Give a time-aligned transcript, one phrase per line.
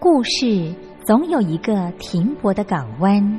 [0.00, 3.38] 故事总有一个停泊的港湾。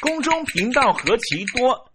[0.00, 1.87] 宫中频道何其多，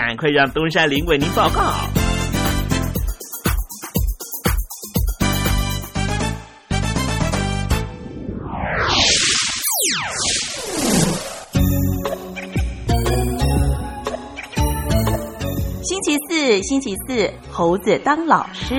[0.00, 1.72] 赶快让东山林为您报告。
[15.82, 18.76] 星期四，星期四，猴子当老师。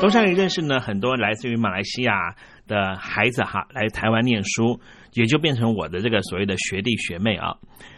[0.00, 2.34] 东山林认识呢很多来自于马来西亚
[2.66, 4.80] 的孩子哈，来台湾念书，
[5.12, 7.54] 也就变成我的这个所谓的学弟学妹啊。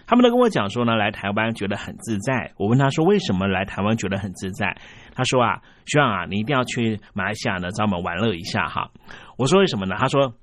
[0.06, 2.53] 他们都跟我讲说呢，来台湾觉得很自在。
[2.56, 4.76] 我问他说为什么来台湾觉得很自在？
[5.14, 8.91] 他说啊，希望啊，你一定要去马来西亚呢，找我们玩乐一下哈。
[9.37, 9.97] 我说为什么呢？
[9.99, 10.35] 他说。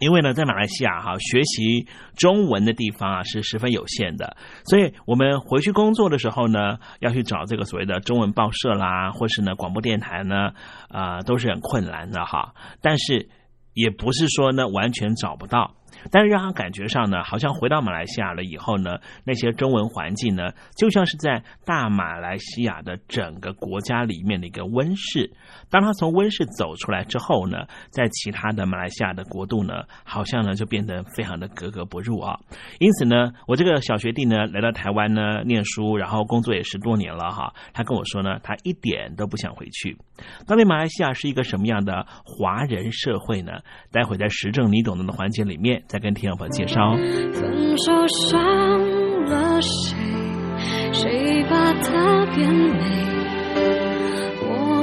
[0.00, 1.86] 因为呢，在马来西亚哈，学习
[2.16, 10.50] 中文的地方啊是十分有限的，所以我们回去工作的时候呢，要去找这个所谓的中文报社啦，或是呢广播电台呢，
[10.88, 12.54] 啊都是很困难的哈。
[12.82, 13.28] 但是
[13.72, 15.74] 也不是说呢完全找不到。
[16.10, 25.32] 但是让他感觉上呢，好像回到马来西亚了以后呢，那些中文环境呢，就像是在大马来西亚的整个国家里面的一个温室。
[25.74, 32.38] 当他从温室走出来之后呢，在其他的马来西亚的国度呢，好像呢就变得非常的格格不入啊。
[32.78, 37.52] 因此呢，我这个小学弟呢来到台湾呢念书，然后工作也十多年了哈。
[37.72, 39.98] 他跟我说呢，他一点都不想回去。
[40.46, 43.54] 到底马来西亚是一个什么样的华人社会呢？
[43.90, 45.82] 待会在时政你懂得的环节里面。
[45.88, 46.94] 再跟听众朋友介绍。
[47.32, 48.38] 分手伤
[49.24, 49.96] 了谁？
[50.92, 53.83] 谁把它变美？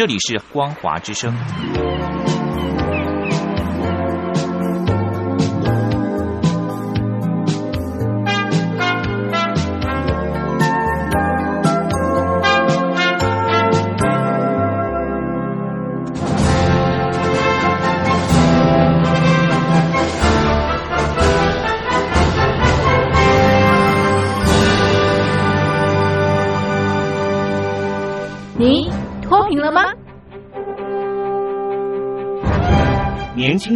[0.00, 1.30] 这里是光华之声。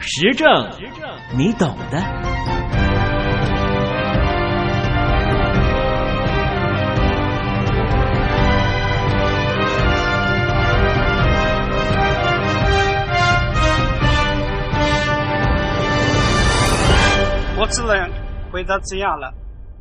[0.00, 0.48] 时政，
[1.36, 2.02] 你懂的。
[17.58, 18.10] 我只能
[18.52, 19.32] 回答这样了，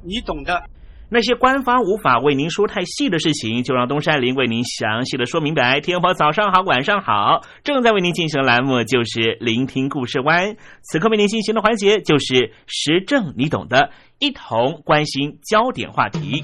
[0.04, 0.64] 你懂的。
[1.08, 5.80] 那些官方无法为您说太细的事情，就让东山林为您详细的说明白。
[5.80, 13.92] 天博早上好，晚上好，正在为您进行的栏目就是聆听故事湾，此刻为您进行的环节就是时政你懂的。
[14.18, 16.44] 一同关心焦点话题。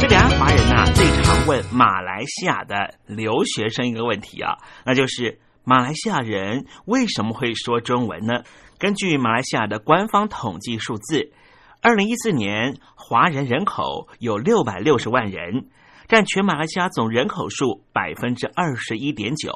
[0.00, 5.38] 这俩华人呐，最常问马来西亚的留学生一个问题啊，那就是。
[5.64, 8.42] 马来西亚人为什么会说中文呢？
[8.78, 11.32] 根据马来西亚的官方统计数字，
[11.80, 15.68] 二零一四年华人人口有六百六十万人，
[16.08, 19.52] 占全马来西亚总人口数百分之二十一点九。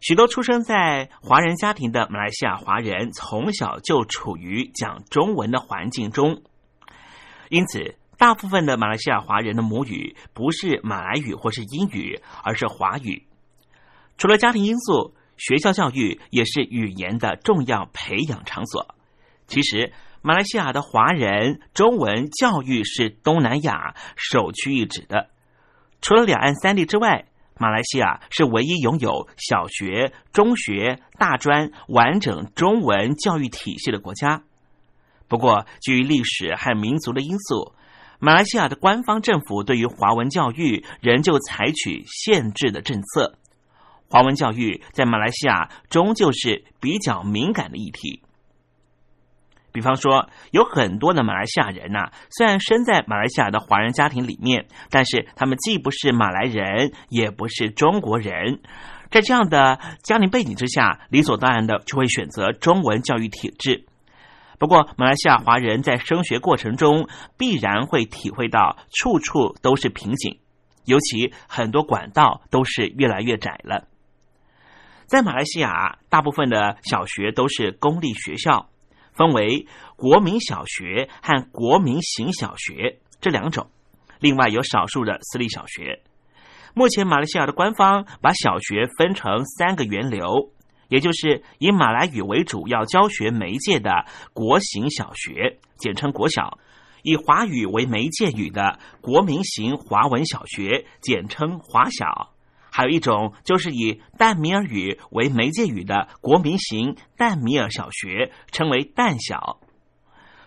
[0.00, 6.42] 许多出生在华人家庭的马来西亚华人，从小就处于讲中文的环境中，
[7.48, 7.96] 因此。
[8.18, 13.26] 大部分的马来西亚华人的母语不是马来语或是英语，而是华语。
[14.20, 18.94] 除了家庭因素，学校教育也是语言的重要培养场所。
[19.46, 25.30] 其实，马来西亚的华人中文教育是东南亚首屈一指的。
[26.02, 34.42] 除了两岸三地之外，马来西亚是唯一拥有小学、中学、大专完整中文教育体系的国家。
[35.28, 37.72] 不过，基于历史和民族的因素。
[38.18, 43.38] 马来西亚的官方政府对于华文教育仍旧采取限制的政策。
[44.10, 48.22] 华文教育在马来西亚终究是比较敏感的议题。
[49.72, 58.60] 比方说，有很多的马来西亚人呐，虽然生在马来西亚的华人家庭里面，但是他们既不是马来人，也不是中国人。
[59.12, 63.86] 在这样的家庭背景之下，理所当然的就会选择中文教育体制。
[64.58, 70.40] 不过，马来西亚华人在升学过程中必然会体会到处处都是瓶颈，
[70.84, 73.86] 尤其很多管道都是越来越窄了。
[75.10, 78.70] 在马来西亚，大部分的小学都是公立学校，
[79.12, 83.68] 分为国民小学和国民型小学这两种，
[84.20, 86.04] 另外有少数的私立小学。
[86.74, 90.52] 目前，马来西亚的官方把小学分成三个源流。
[90.86, 96.58] 也就是以马来语为主要教学媒介的国型小学，简称国小；
[97.02, 102.32] 以华语为媒介语的国民型华文小学，简称华小；
[102.70, 109.60] 还有一种就是以淡米尔语为媒介语的国民型淡米尔小学，称为淡小。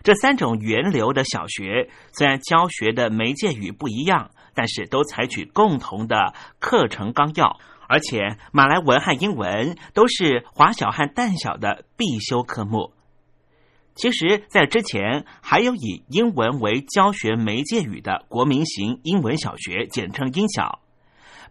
[0.03, 7.59] 这三种源流的小学虽然教学的媒介语不一样，但是都采取共同的课程纲要。
[7.87, 12.93] 而且，马来文和英文都是华小和淡小的必修科目。
[13.93, 20.79] 其实，在之前还有以英文为教学媒介语的国民型英文小学，简称英小。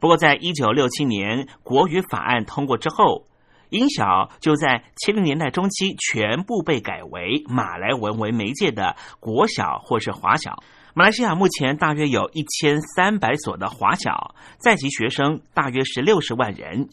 [0.02, 3.24] 不过，在一九六七年国语法案通过之后，
[3.68, 10.56] 英小就在七零年代中期全部被改为马来文为媒介的国小或是华小。
[10.92, 16.88] 马来西亚目前大约有一千三百所的华小，在籍学生大约是六十万人，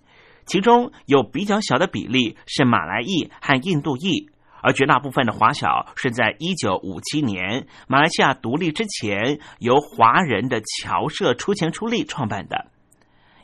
[0.45, 4.29] 其中有比较小的比例是马来裔和印度裔，
[4.61, 12.67] 而绝大部分的华小是在一九五七年马来西亚独立之前，由华人的侨社出钱出力创办的。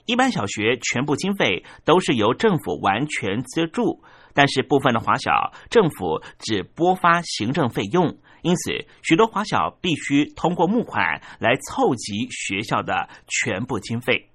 [0.05, 8.17] 一般小学全部经费都是由政府完全资助，但是部分的华小政府只拨发行政费用。
[8.41, 14.29] 因此，许多华小必须通过募款来凑集学校的全部经费。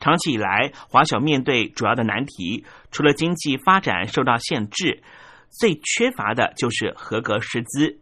[0.00, 5.02] 长期以来，华小面对主要的难题，除了经济发展受到限制，
[5.48, 8.00] 最缺乏的就是合格师资。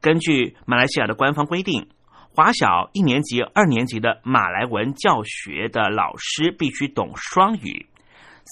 [0.00, 1.88] 根据马来西亚的官方规定，
[2.38, 7.86] 华小一年级、二年级的马来文教学的老师必须懂双语。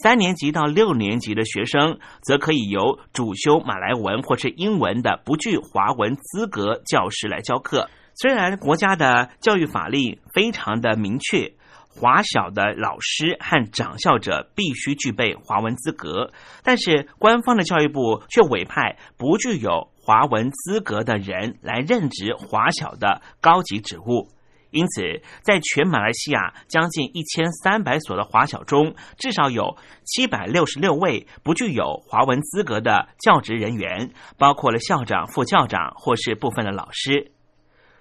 [0.03, 7.89] 三年级到六年级的学生，则可以由主修马来文或是英文的不具华文资格教师来教课。
[8.17, 11.53] 虽然国家的教育法令非常的明确，
[11.89, 16.33] 华小的老师和长校者必须具备华文资格，
[16.65, 24.29] 但是官方的教育部却委派不具有华文资格的人来任职华小的高级职务。
[24.71, 25.03] 因此，
[25.43, 37.33] 在全马来西亚将近一千三百所的华小中，至少有七百六十六位不具有华文资格的教职人员，包括了校长、副校长或是部分的老师。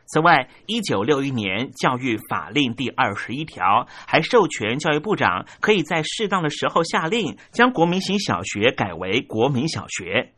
[0.05, 10.33] 此外，一九六一年教育法令第二十一条还授权教育部长可以在适当的时候下令将国民型小学改为国民小学。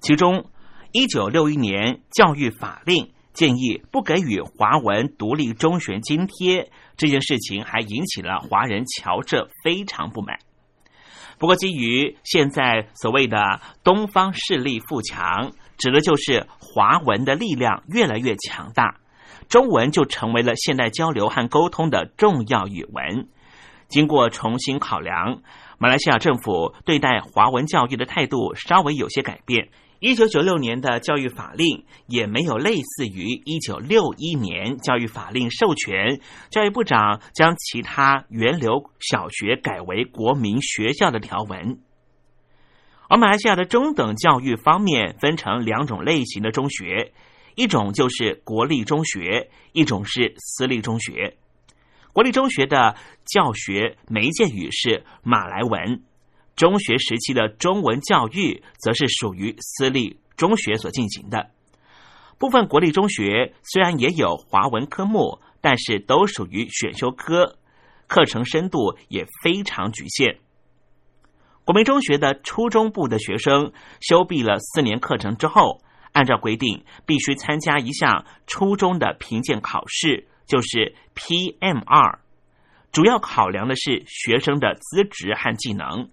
[0.00, 0.46] 其中，
[0.94, 3.10] 一九六一年教育法令。
[3.32, 10.38] 建议不给予华文独立中学津贴这件事情，还引起了华人侨社非常不满。
[11.36, 19.00] 不过，基于现在所谓的东方势力富强，指的就是华文的力量越来越强大，
[19.48, 23.26] 中文就成为了现代交流和沟通的重要语文。
[23.88, 25.42] 经过重新考量，
[25.78, 29.70] 马来西亚政府对待华文教育的态度稍微有些改变。
[30.00, 41.78] 一九九六年的教育法令也没有类似于一九六一年教育法令授权教育部长将其他原留小学改为国民学校的条文。
[43.08, 47.12] 而马来西亚的中等教育方面分成两种类型的中学，
[47.54, 51.36] 一种就是国立中学，一种是私立中学。
[52.12, 56.02] 国立中学的教学媒介语是马来文，
[56.56, 61.50] 中学时期的中文教育则是属于私立中学所进行的。
[62.38, 67.58] 部分国立中学虽然也有华文科目，但是都属于选修科，
[68.06, 70.38] 课程深度也非常局限。
[71.64, 75.80] 国民中学的初中部的学生修毕了四年课程之后，
[76.12, 82.18] 按照规定必须参加一项初中的评鉴考试，就是 PMR。
[82.92, 86.10] 主要考量的是学生的资质和技能。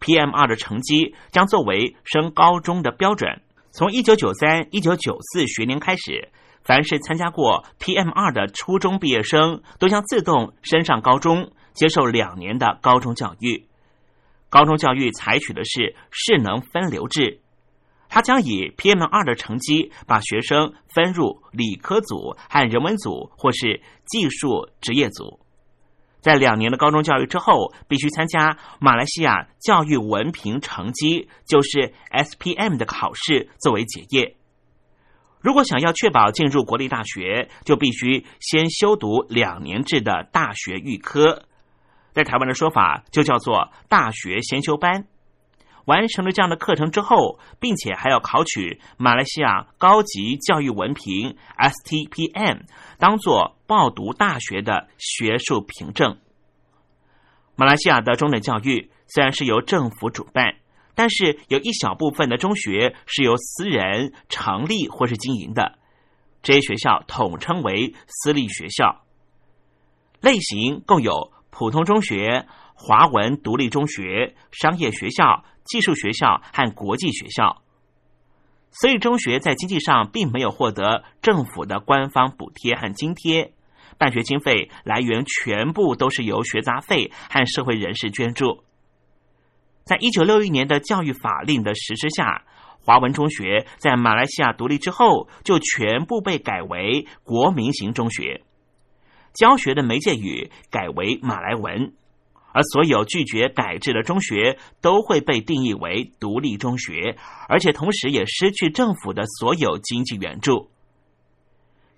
[0.00, 3.42] PM 二的成绩将作为升高中的标准。
[3.70, 6.30] 从一九九三、一九九四学年开始，
[6.62, 13.66] 凡是参加过 PM 二的初中毕业生，都将自动升上高中，接受两年的高中教育。
[14.48, 17.40] 高中教育采取的是势能分流制，
[18.08, 25.38] 它将以 PM 二的成绩把学生分入理科组和人文组，或是技术职业组。
[26.20, 34.36] 在两年的高中教育之后，必须参加马来西亚教育文凭成绩，就是 SPM 的考试作为结业。
[35.40, 41.44] 如果想要确保进入国立大学，就必须先修读两年制的大学预科。
[42.12, 45.06] 在台湾的说法就叫做大学先修班，
[45.90, 52.60] 完成了这样的课程之后，并且还要考取马来西亚高级教育文凭 STPM，
[52.96, 56.18] 当做报读大学的学术凭证。
[57.56, 60.54] 马来西亚的中等教育虽然是由政府主办，
[60.94, 65.80] 但是有一小部分的中学是由私人成立或是经营的，
[66.40, 69.02] 这些学校统称为私立学校，
[70.20, 71.32] 类型共有。
[71.52, 77.62] 普通中学、华文独立中学、商业学校、技术学校和国际学校，
[78.72, 83.52] 所以中学在经济上并没有获得政府的官方补贴和津贴，
[83.96, 88.64] 办学经费来源全部都是由学杂费和社会人士捐助。
[89.84, 92.44] 在一九六一年的教育法令的实施下，
[92.80, 98.42] 华文中学在马来西亚独立之后，就全部被改为国民型中学。
[99.34, 101.92] 教学的媒介语改为马来文，
[102.52, 107.16] 而所有拒绝改制的中学都会被定义为独立中学，
[107.48, 110.70] 而且同时也失去政府的所有经济援助。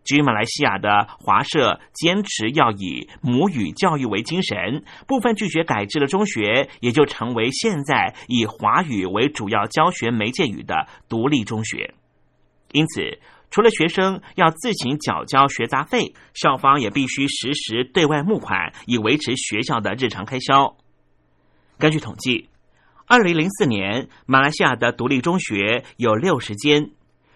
[0.04, 11.94] 居马来西亚的华社坚持要以母语教育为精神，部分拒绝改制的中学也就成为现在以华语为主要教学媒介语的独立中学。
[12.72, 13.20] 因此。
[13.52, 20.74] 除了学生要自行缴交学杂费，校方也必须实时对外募款，以维持学校的日常开销。
[21.78, 22.48] 根据统计，
[23.06, 26.92] 二零零四年马来西亚的独立中学有六十间，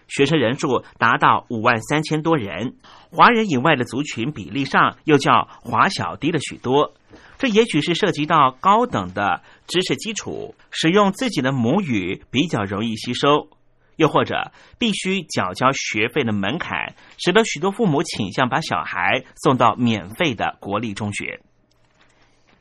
[0.07, 2.77] 学生人数达到五万三千多人。
[3.11, 6.95] 华人以外的族群比例上又较华小低了许多。
[7.37, 13.49] 这也许是涉及到高等的知识基础，使用自己的母语比较容易吸收。
[13.97, 21.41] 又或者必须缴交学费的门槛，使得许多父母倾向把小孩送到免费的国立中学。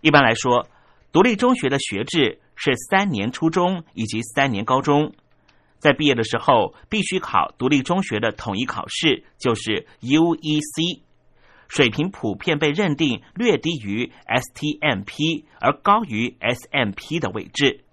[0.00, 0.68] 一般来说，
[1.12, 5.14] 独立中学的学制是三年初中以及三年高中，
[5.78, 11.00] 在毕业的时候必须考独立中学的统一考试，就是 UEC，
[11.68, 17.85] 水平普遍被认定略低于 STMP 而高于 SMP 的位置。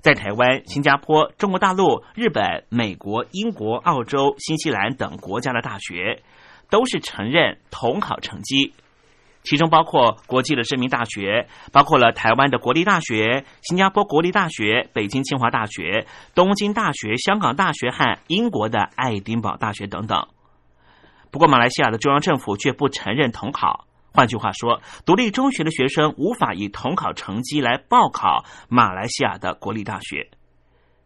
[0.00, 6.22] 在台湾、新加坡、中国大陆、日本、美国、英国、澳洲、新西兰等国家的大学，
[6.70, 8.72] 都是承认统考成绩，
[9.42, 20.28] 其中包括国际的知名大学，包括了台湾的国立大学、新加坡国立大学、北京清华大学、东京大学、香港大学和英国的爱丁堡大学等等。
[21.32, 23.87] 不过，马来西亚的中央政府却不承认统考。
[24.18, 30.28] 换句话说，独立中学的学生无法以统考成绩来报考马来西亚的国立大学。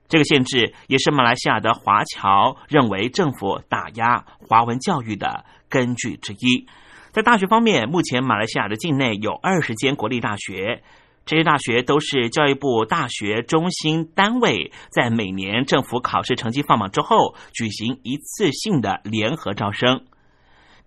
[0.08, 6.66] 这个限制也是马来西亚的华侨认为政府打压华文教育的根据之一。
[7.10, 10.82] 在大学方面，目前马来西亚的境内有二十间国立大学，
[11.26, 20.06] 这些大学都是教育部大学中心单位在每年政府考试成绩放榜之后举行一次性的联合招生。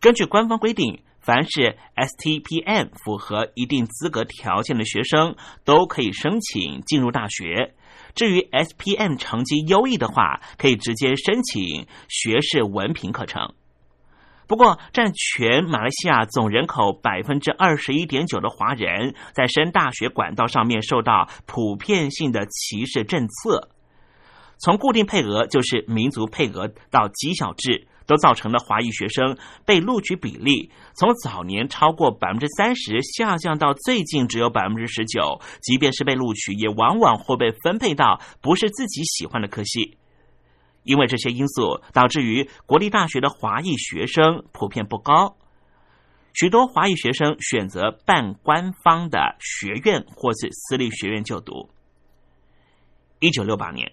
[0.02, 1.04] 根据官方规定。
[1.26, 7.74] 凡是 STPM 符合一定资格条件的学生，都可以申请进入大学。
[8.14, 13.54] 至于 SPM 成绩优异的话，可以直接申请学士文凭课程。
[14.48, 23.70] 不过，占全马来西亚总人口百分之二十一点九的华人，在升大学管道上面受到普遍性的歧视政策，
[24.60, 27.88] 从固定配额就是民族配额到绩效制。
[28.06, 35.42] 都造成了华裔学生被录取比例从早年超过百分之三十下降到最近只有百分之十九。
[35.62, 39.98] 即便是被录取，也往往会被分配到不是自己喜欢的科系。
[40.84, 45.36] 因为这些因素，导致于国立大学的华裔学生普遍不高。
[46.34, 51.70] 许多华裔学生选择办官方的学院或是私立学院就读。
[53.20, 53.92] 一九六八年。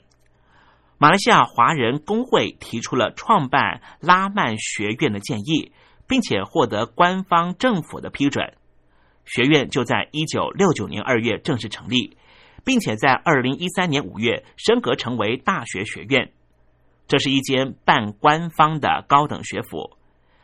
[1.02, 5.72] 马来西亚华人工会提出了创办拉曼学院的建议，
[6.06, 8.54] 并且获得官方政府的批准。
[9.24, 12.16] 学院就在一九六九年二月正式成立，
[12.62, 16.30] 并且在二零一三年五月升格成为大学学院。
[17.08, 19.96] 这是一间半官方的高等学府，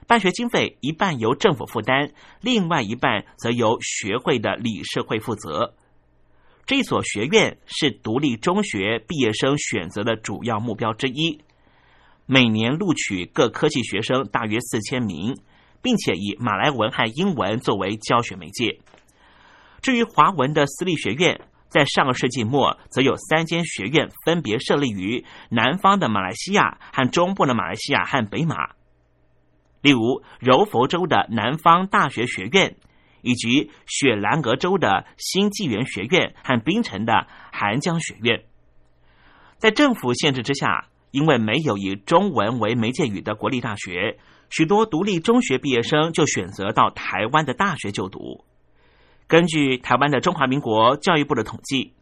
[0.08, 5.76] 办学经费一半由政府负担，另外一半则由学会的理事会负责。
[6.68, 11.40] 这所学院是独立中学毕业生选择的主要目标之一，
[12.26, 15.38] 每年录取各科技学生大约四千名，
[15.80, 18.80] 并且以马来文和英文作为教学媒介。
[19.80, 28.74] 至于华文的私立学院，在上个世纪末，则有三间学院分别设立于南方的马来西亚和中部的马来西亚和北马，
[29.80, 32.76] 例如柔佛州的南方大学学院。
[33.22, 38.42] 以及雪兰莪州的新纪元学院和槟城的韩江学院，
[39.58, 44.18] 在政府限制之下，因为没有以中文为媒介语的国立大学，
[44.50, 48.44] 许多独立中学毕业生就选择到台湾的大学就读。
[49.26, 51.92] 根据台湾的中华民国教育部的统计，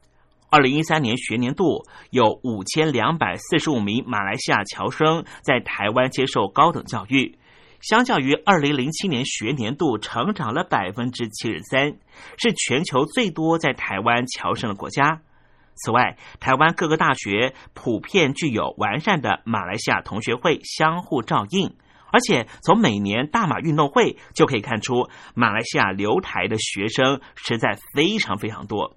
[0.48, 7.36] 二零一三年学年度有五千两百四十五名马来西亚侨生在台湾接受高等教育。
[7.80, 11.98] 相较于二零零七年学年度，成长了百分之七十三，
[12.38, 15.22] 是全球最多在台湾侨生的国家。
[15.76, 21.76] 此外，台湾各个大学普遍具有完善的马来西亚同学会相互照应，
[22.10, 28.96] 而且从每年大马运动会就可以看出，马来西亚留台的学生实在非常非常多。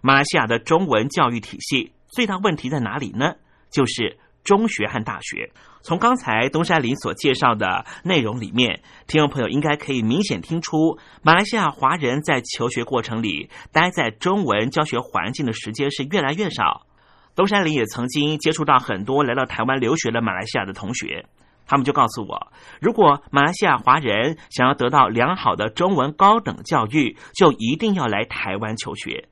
[0.00, 3.34] 马来西亚的中文教育体系最大问题在哪里呢？
[3.70, 5.50] 就是中学和大学。
[5.80, 16.86] 从刚才东山林所介绍的内容里面，听众朋友应该可以明显听出，马来西亚华人在求学过程里待在中文教学环境的时间是越来越少。
[17.34, 21.26] 东山林也曾经接触到很多来到台湾留学的马来西亚的同学，
[21.66, 29.28] 他们就告诉我，如果马来西亚华人想要得到良好的中文高等教育，就一定要来台湾求学。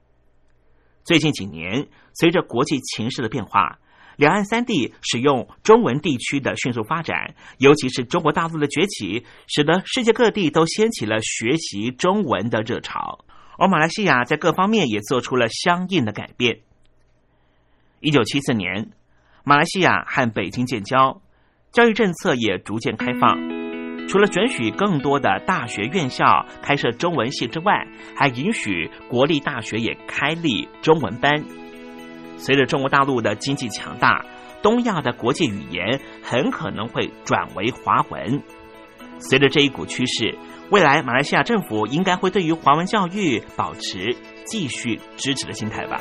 [1.04, 3.78] 最近几年，随着国际情势的变化。
[4.16, 13.24] 两岸三地使用中文地区的迅速发展，尤其是中国大陆的崛起，使得世界各地都掀起了学习中文的热潮。
[13.58, 16.60] 而马来西亚在各方面也做出了相应的改变。
[18.00, 18.90] 一九七四年，
[19.44, 21.22] 马来西亚和北京建交，
[21.72, 23.38] 教育政策也逐渐开放，
[24.08, 31.65] 除了准许更多的大学院校开设中文系之外，还允许国立大学也开立中文班。
[32.36, 34.24] 随着中国大陆的经济强大，
[34.62, 38.42] 东亚的国际语言很可能会转为华文。
[39.18, 40.36] 随着这一股趋势，
[40.70, 46.00] 未来马来西亚政府应该会对于华文教育保持继续支持的心态吧。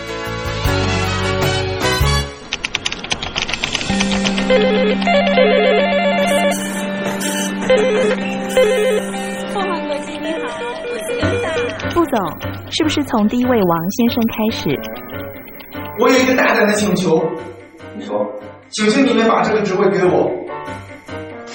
[4.50, 4.50] 凤
[9.62, 10.38] 凰国际你好，
[10.82, 11.46] 我是刘大。
[11.90, 12.18] 副总，
[12.72, 14.68] 是不是从第一位王先生开始？
[16.00, 17.22] 我有一个大胆的请求，
[17.96, 18.26] 你说，
[18.70, 20.28] 请请你们把这个职位给我。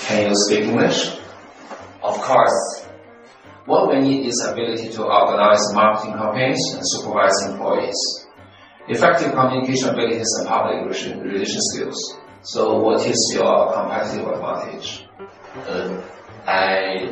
[0.08, 1.12] Can you speak English?
[2.00, 2.86] Of course.
[3.66, 7.98] What we need is ability to organize marketing campaigns and supervise employees,
[8.88, 10.86] effective communication abilities and public
[11.22, 12.00] relation skills.
[12.43, 15.05] So, what is your competitive advantage?
[15.69, 16.01] Uh,
[16.47, 17.11] I,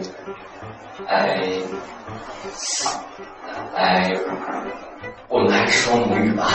[1.09, 1.63] I,
[3.75, 4.13] I，
[5.29, 6.49] 我们还是说母语吧。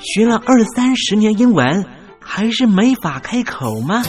[0.00, 1.86] 学了二三十年英文，
[2.20, 4.02] 还是没法开口吗？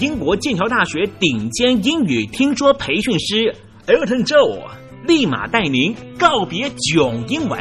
[0.00, 3.54] 英国剑桥大学顶尖英语听说培训师
[3.86, 4.70] Elton Joe，
[5.06, 7.58] 立马带您告别囧英文。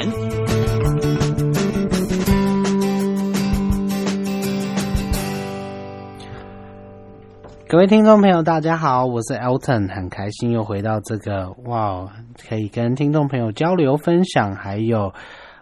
[7.67, 12.09] 各位听众朋友，大家好，我是 Elton，很开心又回到这个哇，
[12.47, 15.13] 可以跟听众朋友交流分享，还有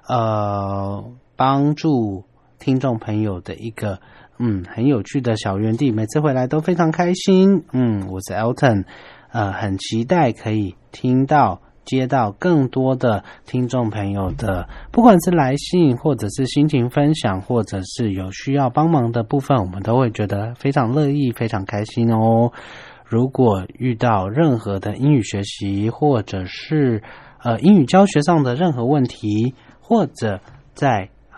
[0.07, 1.05] 呃
[1.35, 2.25] 帮助
[2.59, 3.99] 听众朋友的一个
[4.39, 7.63] 嗯很有趣的小园地，每次回来都非常开心。
[7.73, 8.85] 嗯，我是 Elton，
[9.31, 11.61] 呃，很期待可以听到。
[11.85, 22.51] 接到更多的听众朋友的，不管是来信，或者是心情分享，或者是有需要帮忙的部分，我们都会觉得非常乐意、非常开心哦。
[23.03, 27.01] 如果遇到任何的英语学习，或者是
[27.41, 30.41] 呃英语教学上的任何问题，或者
[30.75, 31.09] 在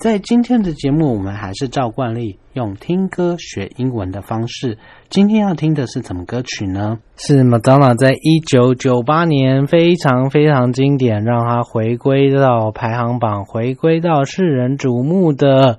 [0.00, 4.78] 在今天的节目，我们还是照惯例用听歌学英文的方式。
[5.10, 6.96] 今天要听的是什么歌曲呢？
[7.18, 15.78] 是 Madonna 在一九九八年非常非常经典，让她回归到排行榜，回归到世人瞩目的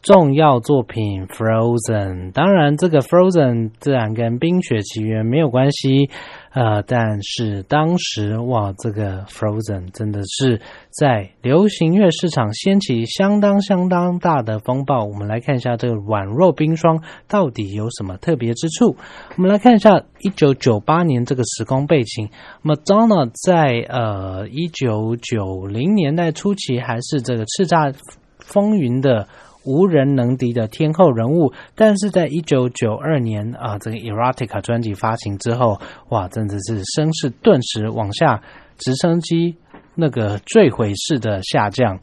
[0.00, 2.30] 重要作品《Frozen》。
[2.32, 6.08] 当然，这个《Frozen》自然跟《冰雪奇缘》没有关系。
[6.50, 15.04] 呃，但是当时哇，这个 Frozen 真的是在流行乐市场掀起相当相当大的风暴。
[15.04, 18.96] 我们来看一下这个宛若冰霜到底有什么特别之处。
[19.36, 22.30] 我们来看一下一九九八年这个时空背景。
[22.64, 27.94] Madonna 在呃一九九零年代初期还是这个叱咤
[28.38, 29.28] 风云的。
[29.68, 35.78] 无人能敌的天后人物，但是在一九九二年啊，这个 Erotica 专辑发行之后，
[36.08, 38.42] 哇，真的是声势顿时往下，
[38.78, 39.56] 直升机
[39.94, 42.00] 那个坠毁式的下降，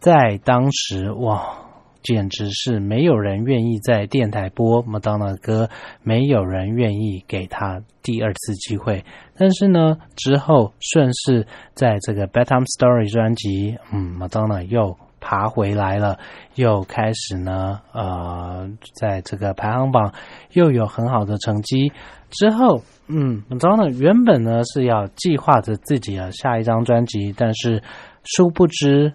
[0.00, 1.58] 在当时哇，
[2.02, 5.68] 简直是没有人愿意在电台播 Madonna 的歌，
[6.02, 9.04] 没有人愿意给他第二次机会。
[9.36, 14.96] 但是呢，之后顺势在这个 Bedtime Story 专辑，嗯，Madonna 又。
[15.24, 16.18] 爬回来了，
[16.56, 18.68] 又开始呢，呃，
[19.00, 20.12] 在这个排行榜
[20.52, 21.90] 又有很好的成绩。
[22.28, 23.88] 之后，嗯，怎么着呢？
[23.88, 27.82] 原本呢是要计划着自己的下一张专辑，但是
[28.24, 29.14] 殊不知，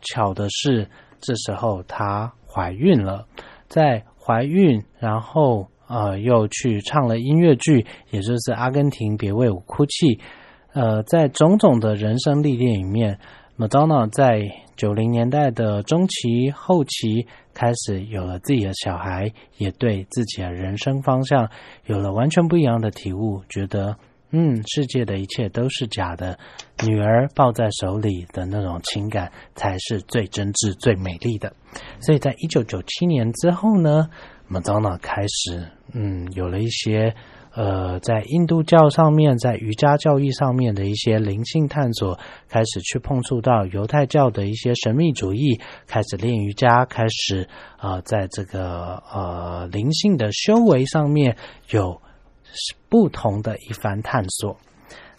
[0.00, 0.88] 巧的是，
[1.20, 3.26] 这时候她怀孕了。
[3.68, 10.16] 在怀孕，然后呃，又去唱了音乐剧，也就是《阿根廷别为我哭泣》。
[10.72, 13.18] 呃，在种种的人生历练里面
[13.60, 14.64] ，Madonna 在。
[14.76, 21.50] 九零年代的中期、后期开始有了自己的小孩，也对自己的人生方向
[21.84, 23.94] 有了完全不一样的体悟，觉得
[24.30, 26.38] 嗯，世界的一切都是假的，
[26.86, 31.52] 女儿抱在手里的那种情感才是最真挚、最美丽的。
[32.00, 34.08] 所以在一九九七年之后呢
[34.48, 37.14] ，Madonna 开始嗯，有了一些
[37.52, 51.36] 呃，在印度教上面，在瑜伽教义上面的一些灵性探索，开始去碰触到犹太教的一些神秘主义，开始练瑜伽，开始啊，在这个呃灵性的修为上面
[51.70, 52.00] 有
[52.88, 54.56] 不同的一番探索。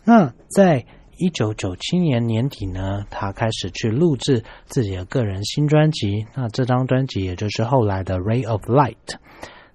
[0.03, 0.86] 那在
[1.17, 6.25] 一九九七年年底呢，他开始去录制自己的个人新专辑。
[6.34, 8.95] 那这张专辑也就是后来的《Ray of Light》。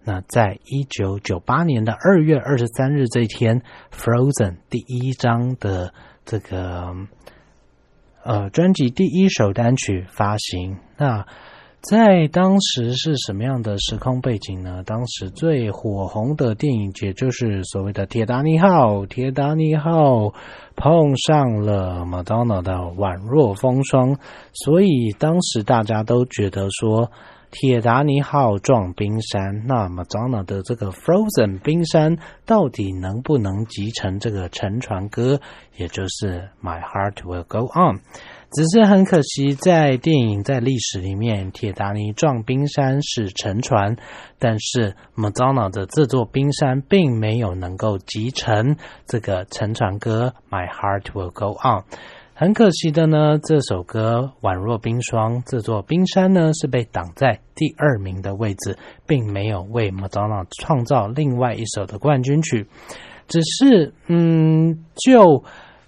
[0.09, 3.61] 那在一九九八年的二月二十三日这一天，
[3.93, 5.93] 《Frozen》第一张的
[6.25, 6.95] 这个
[8.23, 10.79] 呃专辑第一首单曲发行。
[10.97, 11.27] 那
[11.81, 14.85] 在当时是什么样的时空背景呢？
[14.85, 19.91] 当时最火红的电影节就是所谓的《铁达尼号》，《铁达尼号》
[20.77, 24.17] 碰上了 Madonna 的宛若风霜，
[24.53, 27.11] 所以当时大家都觉得说。
[27.59, 35.41] 铁达尼号撞冰山，那么 Madonna 的这个 Frozen 冰山到底能不能集成这个沉船歌，
[35.75, 38.01] 也就是 My Heart Will Go On？
[38.53, 43.97] 只是很可惜，在电影在历史里面，铁达尼撞冰山是沉船，
[44.39, 48.77] 但是 Madonna 的这座冰山并没有能够集成
[49.07, 51.85] 这个沉船歌 My Heart Will Go On。
[52.39, 58.77] 很可惜的呢，这首歌宛若冰霜，这座冰山呢是被挡在第二名的位置，
[59.07, 62.67] 并没有为 Madonna 创造另外一首的冠军曲。
[63.27, 65.45] 只是，嗯，就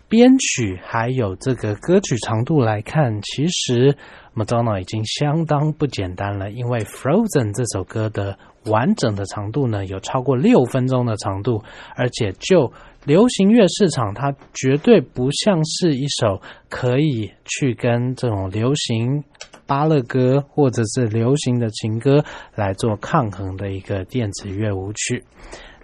[0.08, 3.94] 编曲还有这个歌曲长度来看，其实
[4.34, 6.50] Madonna 已经相当不简单了。
[6.50, 11.62] 因为 Frozen 这首歌的完整的长度呢，有超过六分钟的长度，
[11.94, 12.72] 而且就
[13.04, 19.24] 流行乐市场，它绝对不像是一首可以去跟这种流行
[19.66, 22.22] 巴勒歌或者是流行的情歌
[22.54, 25.24] 来做抗衡的一个电子乐舞曲。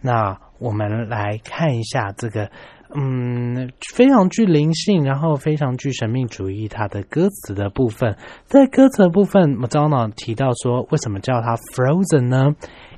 [0.03, 2.51] 那我们来看一下这个，
[2.95, 8.17] 嗯，非常具灵性，然后非常具神秘主义，它的歌词的部分。
[8.45, 12.55] 在歌词的部分，Madonna 提到说，为什么叫它 Frozen 呢？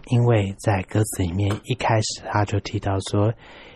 [0.09, 3.33] 因为在歌词里面一开始他就提到说。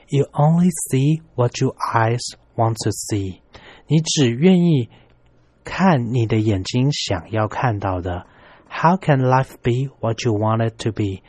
[0.09, 2.21] You only see what your eyes
[2.55, 3.41] want to see。
[3.87, 4.89] 你只愿意
[5.63, 8.25] 看你的眼睛想要看到的。
[8.69, 11.21] How can life be what you want it to be？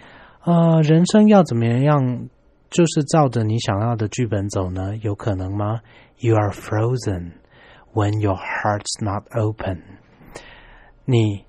[0.44, 2.28] 呃，人生要怎么样，
[2.70, 4.96] 就是照着你想要的剧本走呢？
[4.96, 5.80] 有可能吗？
[6.18, 7.32] You are frozen
[7.92, 9.82] when your heart's not open。
[11.04, 11.44] 你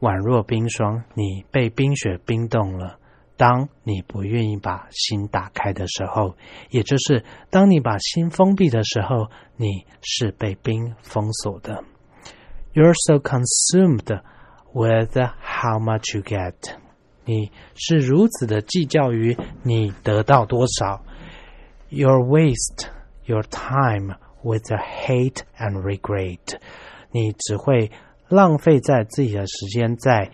[0.00, 2.98] 宛若冰霜，你被冰雪冰冻了。
[3.35, 6.35] 当你不愿意把心打开的时候，
[6.69, 11.83] 也就是当你把心封闭的时候，你是被冰封锁的。
[12.73, 14.21] You're so consumed
[14.71, 16.53] with how much you get，
[17.25, 21.03] 你是如此的计较于你得到多少。
[21.89, 22.87] You're waste
[23.25, 26.59] your time with the hate and regret，
[27.11, 27.91] 你只会
[28.29, 30.31] 浪费在自己的时间在。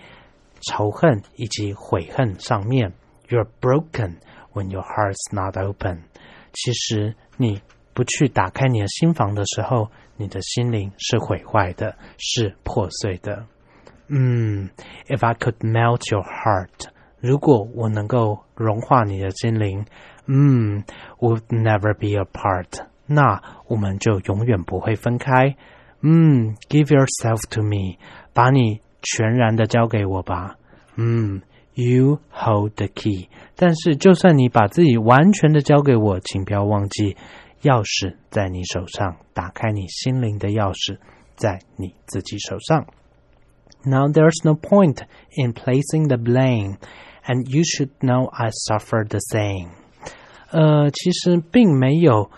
[0.61, 2.93] 仇恨以及悔恨上面，
[3.29, 4.17] You're broken
[4.53, 6.05] when your heart's not open。
[6.53, 7.61] 其实你
[7.93, 13.47] 不去打开你的心房的时候，你的心灵是毁坏的，是破碎的。
[14.09, 14.71] 嗯，
[15.07, 16.89] If I could melt your heart，
[17.21, 19.85] 如果我能够融化你的心灵，
[20.27, 20.85] 嗯，
[21.19, 25.57] Would never be apart，那我们就永远不会分开。
[26.01, 27.99] 嗯，Give yourself to me，
[28.33, 28.81] 把你。
[29.02, 30.58] 全然的交给我吧，
[30.96, 31.42] 嗯
[31.74, 33.30] ，You hold the key。
[33.56, 37.16] 但是，就算你把自己完全的交给我，请不要忘记，
[37.64, 40.98] 钥匙在你手上，打开你心灵的钥匙
[41.36, 42.86] 在你自己手上。
[43.86, 45.00] Now there's no point
[45.36, 46.78] in placing the blame,
[47.26, 49.70] and you should know I suffer the same。
[50.52, 52.30] 呃，其实并没有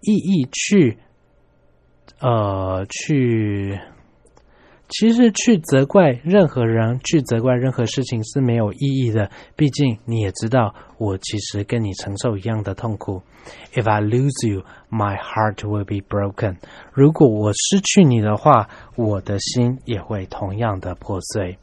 [0.00, 0.98] 意义去，
[2.20, 3.80] 呃，去。
[4.92, 9.30] 其实去责怪任何人，去责怪任何事情是没有意义的。
[9.56, 13.22] 毕竟你也知道，我其实跟你承受一样的痛苦。
[13.72, 16.58] If I lose you, my heart will be broken。
[16.92, 21.58] 如果我失去你的话，我的心也会同样的破碎。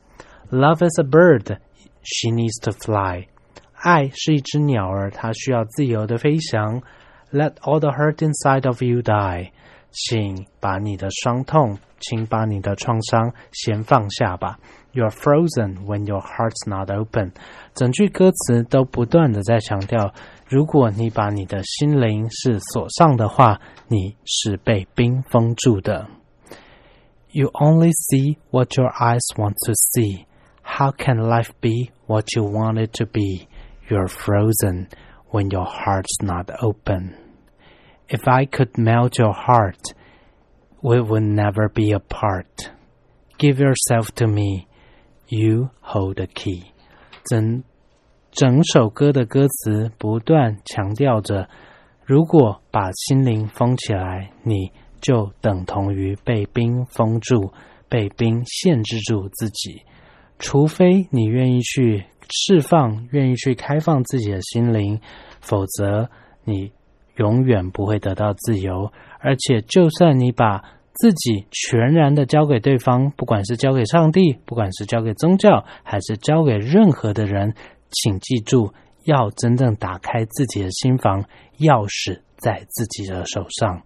[0.50, 1.60] Love is a bird,
[2.02, 3.28] she needs to fly。
[3.74, 6.82] 爱是一只鸟儿，它需要自由的飞翔。
[7.32, 9.52] Let all the hurt inside of you die。
[9.92, 14.60] 请把你的伤痛，请把你的创伤先放下吧。
[14.94, 17.34] You're frozen when your heart's not open。
[17.76, 20.14] 整句歌词都不断的在强调，
[20.48, 26.08] 如果你把你的心灵是锁上的话，你是被冰封住的。
[27.32, 30.26] You only see what your eyes want to see.
[30.64, 33.48] How can life be what you want it to be?
[33.88, 34.88] You're frozen
[35.32, 37.29] when your heart's not open.
[38.12, 39.94] If I could melt your heart,
[40.82, 42.72] we would never be apart.
[43.38, 44.68] Give yourself to me,
[45.28, 46.72] you hold the key.
[47.26, 47.64] 整
[48.32, 51.48] 整首歌的歌词不断强调着，
[52.04, 57.54] 如果把心灵封起来，你就等同于被冰封住，
[57.88, 59.84] 被冰限制住自己。
[60.40, 65.00] 除非你愿意去释放，愿意去开放自己的心灵，
[65.42, 66.10] 否则
[66.44, 66.72] 你
[67.20, 68.92] 永远不会得到自由。
[69.20, 70.64] 而且，就算你把
[70.94, 77.54] 自己全然的交给对方，不管是交给上帝，不管是交给宗教，还是交给任何的人，
[77.92, 81.26] 请记住，要真正打开自己的心房，
[81.60, 83.84] 钥匙在自己的手上。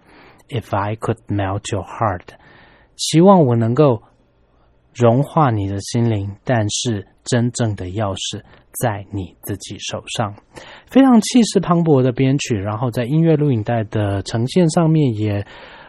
[0.48, 2.28] If I could melt your heart，
[2.96, 4.04] 希望我能够。
[4.96, 8.42] 融化你的心灵，但是真正的钥匙
[8.82, 10.34] 在你自己手上。
[10.88, 15.46] 非常气势磅礴的编曲，然后在音乐录影带的呈现上面，也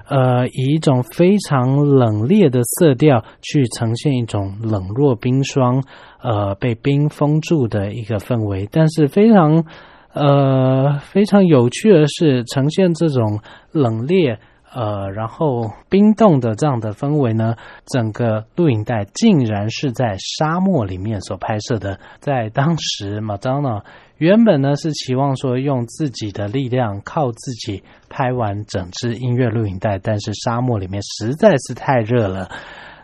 [0.08, 5.82] 呃以一种非常冷冽的色调去呈现一种冷若冰霜、
[6.22, 8.68] 呃被冰封住的一个氛围。
[8.70, 9.64] 但是非常
[10.12, 13.40] 呃非常有趣的是，呈现这种
[13.72, 14.38] 冷冽。
[14.74, 17.54] 呃，然后冰冻的这样的氛围呢，
[17.86, 22.00] 整个录影带竟然是在沙漠里面所拍摄的。
[22.18, 23.84] 在当时，马当娜
[24.18, 32.50] 原本呢是期望说用自己的力量靠自己拍完整支音乐录影带，但是沙漠里面实在是太热了，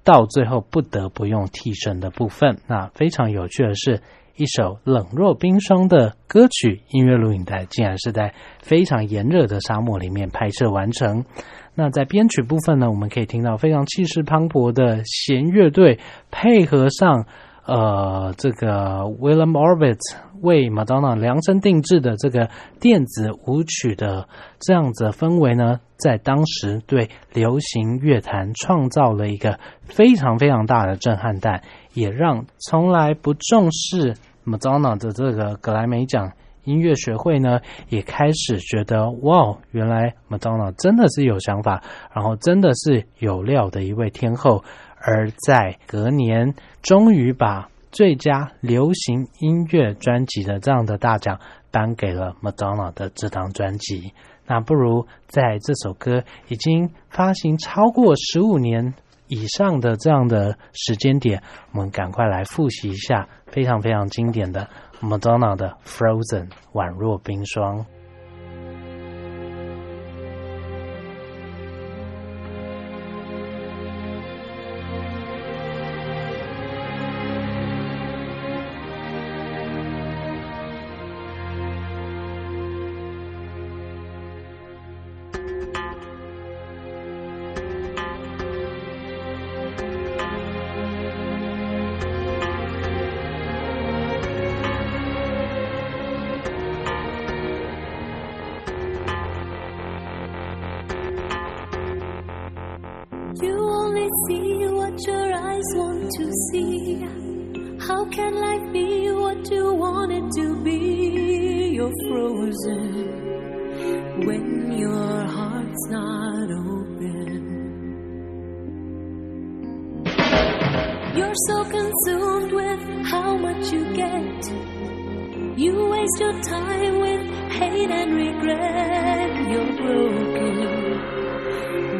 [0.02, 2.58] 到最后不得不用替身的部分。
[2.66, 4.00] 那非常有趣的是。
[4.40, 8.32] 一首冷若冰霜的歌曲音乐录影带，竟然是在
[8.62, 11.26] 非常炎热的沙漠里面拍摄完成。
[11.74, 15.98] 那在编曲部分呢，我们可以听到非常气势磅礴的弦乐队，
[16.30, 17.26] 配合上
[17.66, 19.98] 呃这个 William Orbit
[20.40, 22.48] 为 Madonna 量身定制的这个
[22.80, 24.26] 电子舞曲的
[24.58, 31.62] 这样子的氛围呢，在当时对流行乐坛创造了一个非常非常大的震撼弹，
[31.92, 34.14] 也让从来不重视。
[34.44, 36.32] Madonna 的这个格莱美奖
[36.64, 41.82] 音乐学会呢，也开始觉得哇，原来 Madonna 真的是有想法，
[42.14, 44.62] 然后真的是有料的一位天后。
[45.02, 54.12] 而在隔年，终于把最佳流行音乐专辑的这样的大奖颁给了 Madonna 的这张专辑。
[54.46, 58.94] 那不如在这首歌已经发行超过十五年。
[59.30, 64.68] 以上的这样的时间点，我们赶快来复习一下非常非常经典的
[65.00, 67.86] Madonna 的《Frozen》宛若冰霜。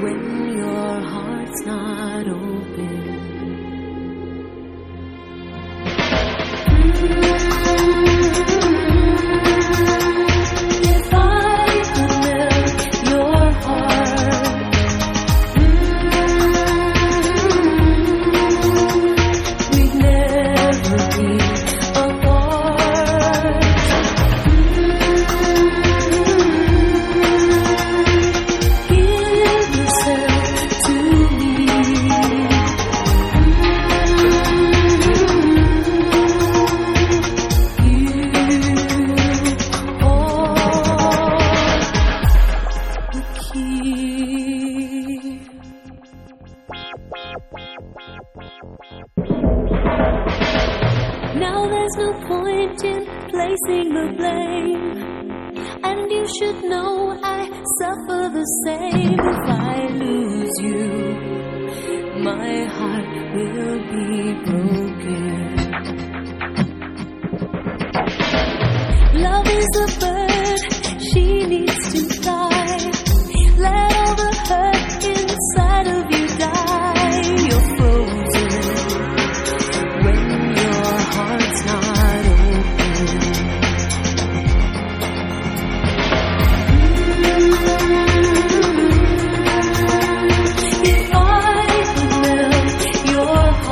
[0.03, 1.90] when your heart's not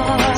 [0.07, 0.38] heart.